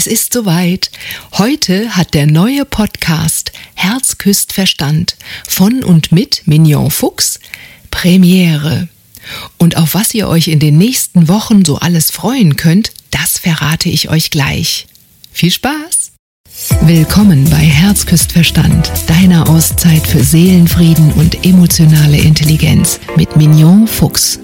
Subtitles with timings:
[0.00, 0.90] Es ist soweit.
[1.32, 5.14] Heute hat der neue Podcast Herz küsst Verstand
[5.46, 7.38] von und mit Mignon Fuchs
[7.90, 8.88] Premiere.
[9.58, 13.90] Und auf was ihr euch in den nächsten Wochen so alles freuen könnt, das verrate
[13.90, 14.86] ich euch gleich.
[15.32, 16.12] Viel Spaß!
[16.80, 24.40] Willkommen bei Herz küsst Verstand, deiner Auszeit für Seelenfrieden und emotionale Intelligenz mit Mignon Fuchs.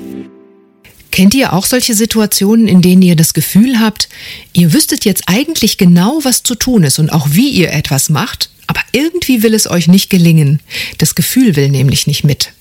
[1.17, 4.11] Kennt ihr auch solche Situationen, in denen ihr das Gefühl habt,
[4.53, 8.51] ihr wüsstet jetzt eigentlich genau, was zu tun ist und auch wie ihr etwas macht,
[8.66, 10.60] aber irgendwie will es euch nicht gelingen.
[10.98, 12.52] Das Gefühl will nämlich nicht mit.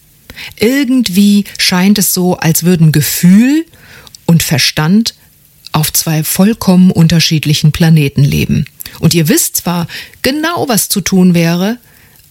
[0.57, 3.65] Irgendwie scheint es so, als würden Gefühl
[4.25, 5.15] und Verstand
[5.73, 8.67] auf zwei vollkommen unterschiedlichen Planeten leben.
[8.99, 9.85] Und ihr wisst zwar
[10.21, 11.77] genau, was zu tun wäre,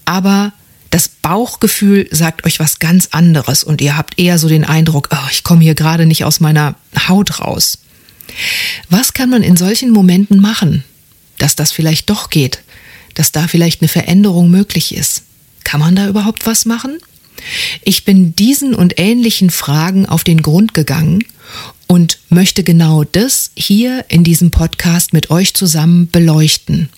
[0.07, 0.55] aber
[0.95, 5.29] das Bauchgefühl sagt euch was ganz anderes und ihr habt eher so den Eindruck, oh,
[5.33, 6.77] ich komme hier gerade nicht aus meiner
[7.09, 7.79] Haut raus.
[8.91, 10.85] Was kann man in solchen Momenten machen,
[11.39, 12.63] dass das vielleicht doch geht,
[13.15, 15.25] dass da vielleicht eine Veränderung möglich ist?
[15.65, 16.99] Kann man da überhaupt was machen?
[17.83, 21.25] Ich bin diesen und ähnlichen Fragen auf den Grund gegangen
[21.89, 26.89] und möchte genau das hier in diesem Podcast mit euch zusammen beleuchten.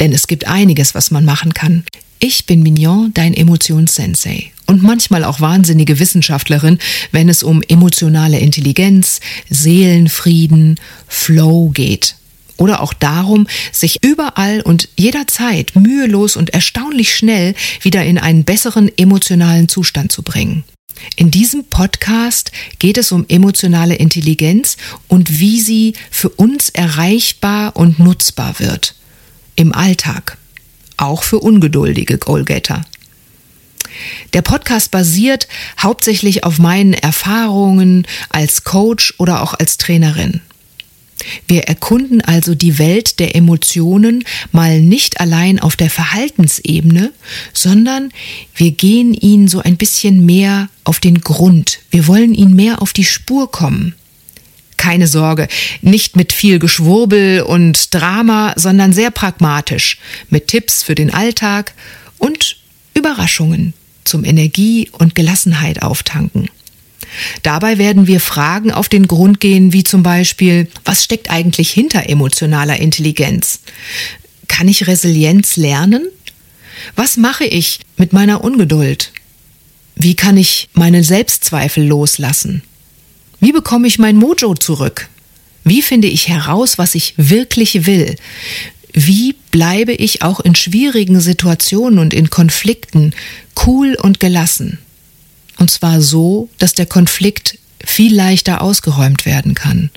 [0.00, 1.84] Denn es gibt einiges, was man machen kann.
[2.20, 6.78] Ich bin Mignon, dein Emotionssensei und manchmal auch wahnsinnige Wissenschaftlerin,
[7.12, 12.16] wenn es um emotionale Intelligenz, Seelenfrieden, Flow geht.
[12.56, 18.90] Oder auch darum, sich überall und jederzeit mühelos und erstaunlich schnell wieder in einen besseren
[18.98, 20.64] emotionalen Zustand zu bringen.
[21.14, 28.00] In diesem Podcast geht es um emotionale Intelligenz und wie sie für uns erreichbar und
[28.00, 28.96] nutzbar wird.
[29.54, 30.36] Im Alltag
[30.98, 32.84] auch für ungeduldige Goalgetter.
[34.32, 35.48] Der Podcast basiert
[35.80, 40.40] hauptsächlich auf meinen Erfahrungen als Coach oder auch als Trainerin.
[41.46, 47.12] Wir erkunden also die Welt der Emotionen mal nicht allein auf der Verhaltensebene,
[47.52, 48.12] sondern
[48.54, 51.80] wir gehen ihnen so ein bisschen mehr auf den Grund.
[51.90, 53.94] Wir wollen ihnen mehr auf die Spur kommen.
[54.78, 55.48] Keine Sorge,
[55.82, 59.98] nicht mit viel Geschwurbel und Drama, sondern sehr pragmatisch,
[60.30, 61.74] mit Tipps für den Alltag
[62.16, 62.56] und
[62.94, 63.74] Überraschungen
[64.04, 66.48] zum Energie und Gelassenheit auftanken.
[67.42, 72.08] Dabei werden wir Fragen auf den Grund gehen, wie zum Beispiel, was steckt eigentlich hinter
[72.08, 73.60] emotionaler Intelligenz?
[74.46, 76.08] Kann ich Resilienz lernen?
[76.96, 79.12] Was mache ich mit meiner Ungeduld?
[79.96, 82.62] Wie kann ich meine Selbstzweifel loslassen?
[83.40, 85.08] Wie bekomme ich mein Mojo zurück?
[85.64, 88.16] Wie finde ich heraus, was ich wirklich will?
[88.92, 93.14] Wie bleibe ich auch in schwierigen Situationen und in Konflikten
[93.66, 94.78] cool und gelassen?
[95.58, 99.90] Und zwar so, dass der Konflikt viel leichter ausgeräumt werden kann.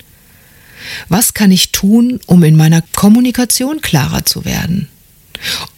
[1.08, 4.88] Was kann ich tun, um in meiner Kommunikation klarer zu werden?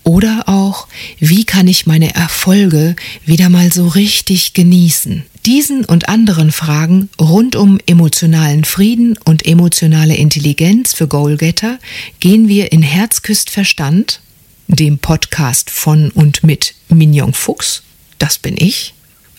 [0.05, 0.87] Oder auch,
[1.19, 2.95] wie kann ich meine Erfolge
[3.25, 5.25] wieder mal so richtig genießen?
[5.47, 11.79] Diesen und anderen Fragen rund um emotionalen Frieden und emotionale Intelligenz für Goalgetter
[12.21, 14.21] gehen wir in Herzküsst Verstand,
[14.69, 17.83] dem Podcast von und mit Mignon Fuchs,
[18.19, 18.95] das bin ich,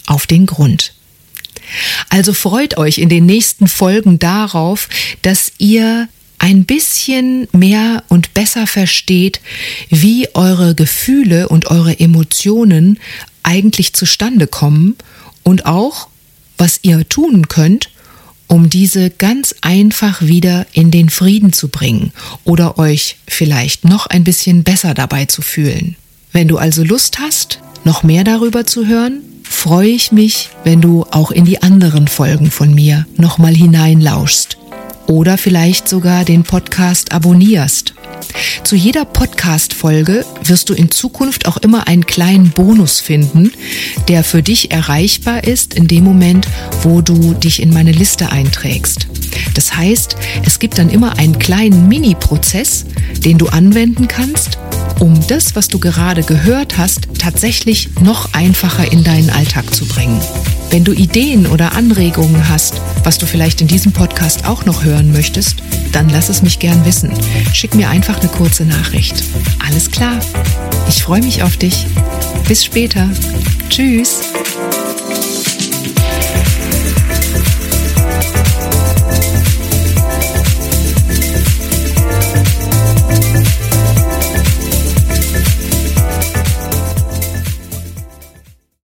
[0.07, 0.93] auf den Grund.
[2.09, 4.89] Also freut euch in den nächsten Folgen darauf,
[5.21, 6.07] dass ihr
[6.39, 9.41] ein bisschen mehr und besser versteht,
[9.89, 12.99] wie eure Gefühle und eure Emotionen
[13.43, 14.95] eigentlich zustande kommen
[15.43, 16.07] und auch,
[16.57, 17.89] was ihr tun könnt,
[18.47, 22.11] um diese ganz einfach wieder in den Frieden zu bringen
[22.43, 25.95] oder euch vielleicht noch ein bisschen besser dabei zu fühlen.
[26.31, 31.05] Wenn du also Lust hast, noch mehr darüber zu hören, freue ich mich, wenn du
[31.11, 34.57] auch in die anderen Folgen von mir nochmal hineinlauschst
[35.07, 37.93] oder vielleicht sogar den Podcast abonnierst.
[38.63, 43.51] Zu jeder Podcast-Folge wirst du in Zukunft auch immer einen kleinen Bonus finden,
[44.07, 46.47] der für dich erreichbar ist in dem Moment,
[46.81, 49.07] wo du dich in meine Liste einträgst.
[49.53, 50.15] Das heißt,
[50.45, 52.85] es gibt dann immer einen kleinen Mini-Prozess,
[53.23, 54.57] den du anwenden kannst,
[54.99, 60.19] um das, was du gerade gehört hast, tatsächlich noch einfacher in deinen Alltag zu bringen.
[60.69, 65.11] Wenn du Ideen oder Anregungen hast, was du vielleicht in diesem Podcast auch noch hören
[65.11, 65.57] möchtest,
[65.91, 67.11] dann lass es mich gern wissen.
[67.53, 69.23] Schick mir einfach eine kurze Nachricht.
[69.65, 70.19] Alles klar.
[70.89, 71.85] Ich freue mich auf dich.
[72.47, 73.09] Bis später.
[73.69, 74.21] Tschüss.